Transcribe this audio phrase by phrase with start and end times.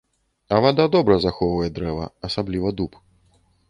[0.55, 3.03] А вада добра захоўвае дрэва, асабліва дуб.